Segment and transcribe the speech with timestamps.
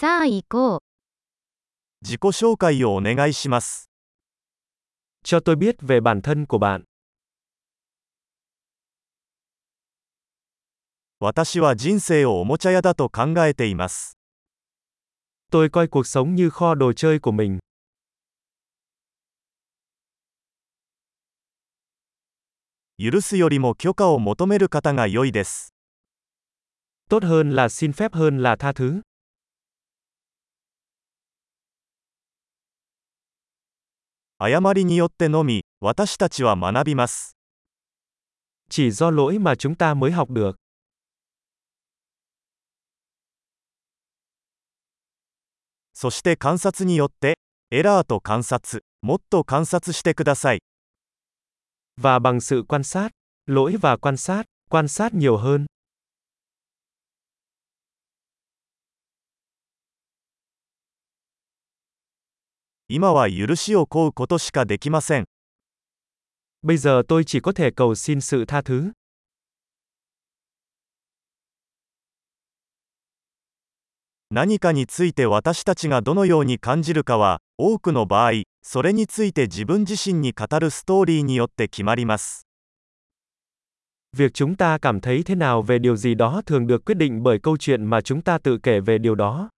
[0.00, 0.80] さあ行こう。
[2.00, 3.90] 自己紹介をお願いします。
[5.22, 6.84] Cho tôi biết về bản thân của bạn.
[11.18, 14.16] 私は人生をおもちゃ屋だと考えています。
[15.52, 17.58] Tôi coi cuộc sống như kho đồ chơi của mình.
[22.96, 25.74] 許すよりも許可を求める方が良いです。
[27.10, 29.02] Tốt hơn là xin phép hơn là tha thứ.
[34.42, 37.36] 誤りによってのみ、私たちは学びます。
[38.70, 40.56] Chỉ do lỗi mà chúng ta mới học được.
[45.92, 47.38] そして観察によって、
[47.70, 50.60] エラーと観察、もっと観察してください。
[52.00, 53.10] Và bằng sự quan sát,
[53.46, 55.66] lỗi và quan sát, quan sát nhiều hơn.
[62.92, 65.24] 今は許しを請うことしかできません。
[66.64, 68.90] Bây giờ tôi chỉ có thể cầu xin sự tha thứ.
[74.32, 82.44] 何かについて私たちがどのように感じるかは、多くの場合、それについて自分自身に語るストーリーによって決まります。
[84.16, 87.38] Việc chúng ta cảm thấy thế nào về điều gì đó thường được quyết định bởi
[87.38, 89.50] câu chuyện mà chúng ta tự kể về điều đó.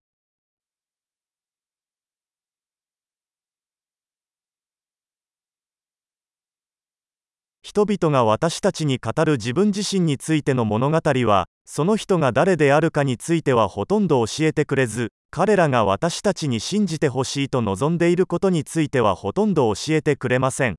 [7.65, 20.75] 人々が私たちに語る自分自身についての物語は、その人が誰であるかについてはほとんど教えてくれず、彼らが私たちに信じてほしいと望んでいることについてはほとんど教えてくれません。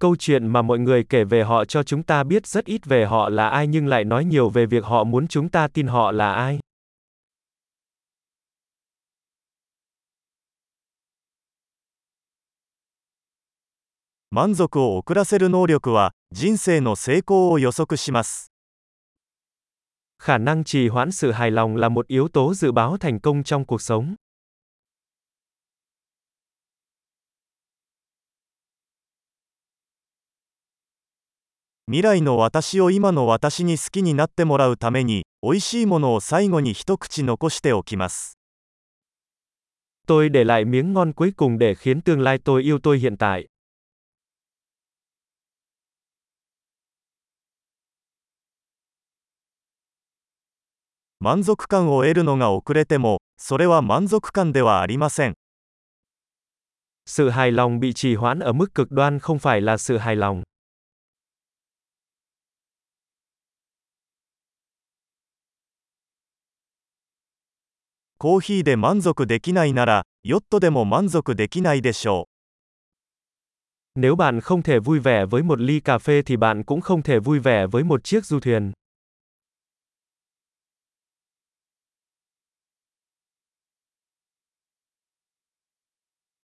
[0.00, 3.06] Câu chuyện mà mọi người kể về họ cho chúng ta biết rất ít về
[3.06, 6.12] họ là ai nhưng lại nói nhiều về việc họ muốn chúng ta tin họ
[6.12, 6.58] là ai.
[14.34, 18.50] 満足を遅らせる能力は人生の成功を予測します。
[20.18, 23.64] Khả năng trì hoãn sự hài lòng là một yếu tố dự báo thành công trong
[23.66, 24.14] cuộc sống.
[31.86, 35.86] Mirai no watashi o ima no watashi ni suki ni natte morau tame ni, oishii
[35.86, 38.32] mono o saigo ni hitokuchi nokoshite okimasu.
[40.06, 43.16] Tôi để lại miếng ngon cuối cùng để khiến tương lai tôi yêu tôi hiện
[43.16, 43.51] tại.
[51.21, 55.33] 満足感を得るのが遅れても、それは満足感ではありません。
[57.05, 60.15] Sự hài lòng bị trì hoãn ở mức cực đoan không phải là sự hài
[60.15, 60.43] lòng.
[68.19, 72.25] コーヒーで満足できないなら、ヨットでも満足できないでしょ
[73.95, 77.01] Nếu bạn không thể vui vẻ với một ly cà phê thì bạn cũng không
[77.01, 78.71] thể vui vẻ với một chiếc du thuyền.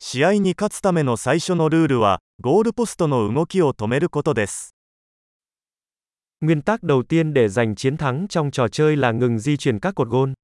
[0.07, 4.75] 試合に勝つための最初のルールは、ゴールポストの動きを止めることです。
[6.41, 9.79] Nguyên tắc đầu tiên để giành chiến thắng trong trò chơi là ngừng di chuyển
[9.79, 10.35] các cột gôn.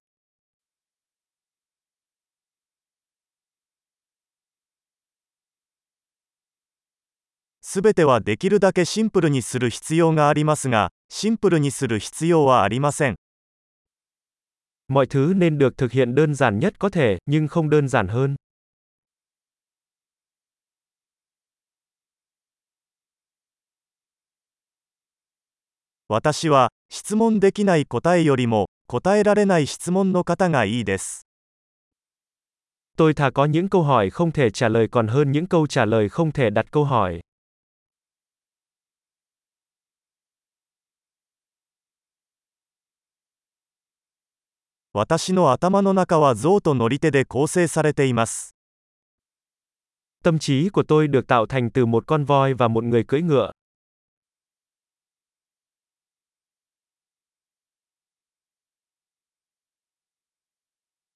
[7.60, 13.16] すべてはできるだけシンプルにする必要がありますが、シンプルにする必要はありません。
[14.88, 18.08] Mọi thứ nên được thực hiện đơn giản nhất có thể, nhưng không đơn giản
[18.08, 18.36] hơn.
[26.12, 31.26] 私は、質問できない答えよりも、答えられない質問の方がいいです。
[32.96, 35.84] Tôi thà có những câu hỏi không thể trả lời còn hơn những câu trả
[35.84, 37.20] lời không thể đặt câu hỏi.
[44.94, 48.54] 私の頭の中は象と乗り手で構成されています。
[50.24, 53.22] Tâm trí của tôi được tạo thành từ một con voi và một người cưỡi
[53.22, 53.52] ngựa.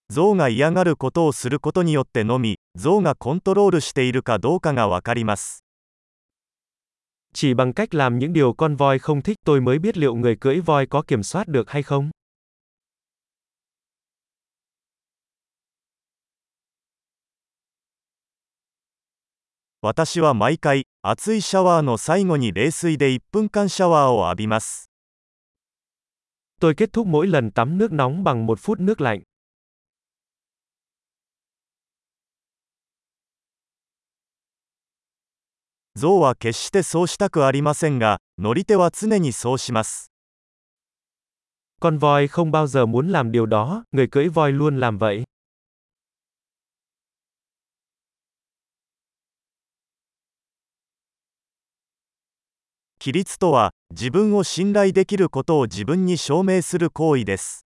[0.10, 5.64] 象が嫌がることをすることによってのみ象がコントロールしているかどうかがわかります
[7.34, 10.36] Chỉ bằng cách làm những điều con voi không thích tôi mới biết liệu người
[10.36, 12.10] cưỡi voi có kiểm soát được hay không.
[26.60, 29.22] Tôi kết thúc mỗi lần tắm nước nóng bằng một phút nước lạnh.
[35.97, 40.11] 象は決してそうしたくありませんが、乗り手は常にそうします。
[41.81, 45.25] Con voi không bao giờ muốn làm điều đó, người cưỡi voi luôn làm vậy.
[53.05, 57.67] 規律とは、自分を信頼できることを自分に証明する行為です。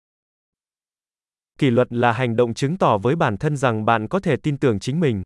[1.58, 4.58] Kỷ luật là hành động chứng tỏ với bản thân rằng bạn có thể tin
[4.58, 5.23] tưởng chính mình.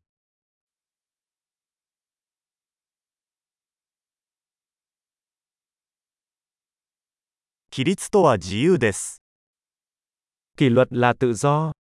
[7.78, 9.22] 規律とは自由です。
[10.56, 11.74] Kỷ luật là tự do.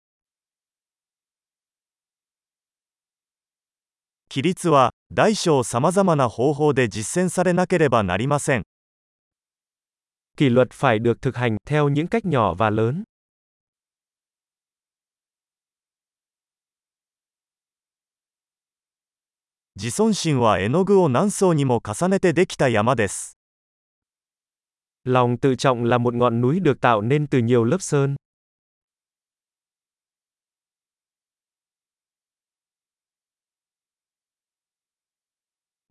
[4.30, 8.62] 規律は、大小さまざまな方法で実践されなければなりません。
[10.38, 13.04] Kỷ luật phải được thực hành theo những cách nhỏ và lớn.
[19.76, 23.41] 自尊心は絵の具を何層にも重ねてできた山です。
[25.03, 28.15] Lòng tự trọng là một ngọn núi được tạo nên từ nhiều lớp sơn.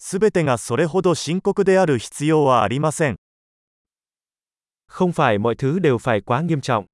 [0.09, 3.17] すべてがそれほど深刻である必要はありません。
[4.89, 6.87] Không phải mọi thứ đều phải quá nghiêm trọng.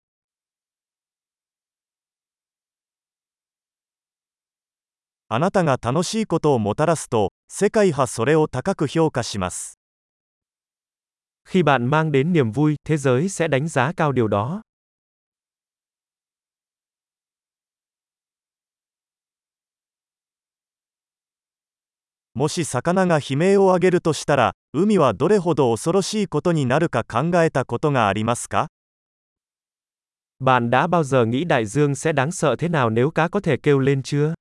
[5.28, 9.78] あなたが楽しいことをもたらすと、世界はそれを高く評価します。
[11.47, 14.61] khi bạn mang đến niềm vui, thế giới sẽ đánh giá cao điều đó.
[30.39, 33.39] Bạn đã bao giờ nghĩ đại dương sẽ đáng sợ thế nào nếu cá có
[33.39, 34.33] thể kêu lên chưa?